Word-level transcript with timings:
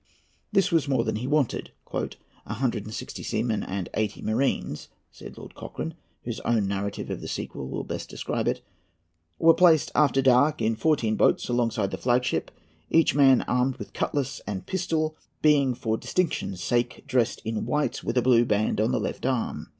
This 0.51 0.71
was 0.71 0.87
more 0.87 1.03
than 1.03 1.17
he 1.17 1.27
wanted. 1.27 1.69
"A 1.93 2.55
hundred 2.55 2.85
and 2.85 2.91
sixty 2.91 3.21
seamen 3.21 3.61
and 3.61 3.87
eighty 3.93 4.23
marines," 4.23 4.87
said 5.11 5.37
Lord 5.37 5.53
Cochrane, 5.53 5.93
whose 6.23 6.39
own 6.39 6.67
narrative 6.67 7.11
of 7.11 7.21
the 7.21 7.27
sequel 7.27 7.69
will 7.69 7.83
best 7.83 8.09
describe 8.09 8.47
it, 8.47 8.63
"were 9.37 9.53
placed, 9.53 9.91
after 9.93 10.19
dark, 10.23 10.59
in 10.59 10.75
fourteen 10.75 11.17
boats 11.17 11.49
alongside 11.49 11.91
the 11.91 11.99
flag 11.99 12.23
ship, 12.23 12.49
each 12.89 13.13
man, 13.13 13.43
armed 13.43 13.77
with 13.77 13.93
cutlass 13.93 14.41
and 14.47 14.65
pistol, 14.65 15.15
being, 15.43 15.75
for 15.75 15.97
distinction's 15.99 16.63
sake, 16.63 17.03
dressed 17.05 17.39
in 17.45 17.67
white, 17.67 18.03
with 18.03 18.17
a 18.17 18.23
blue 18.23 18.43
band 18.43 18.81
on 18.81 18.91
the 18.91 18.99
left 18.99 19.23
arm. 19.23 19.67